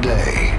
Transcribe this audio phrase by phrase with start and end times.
[0.00, 0.49] day.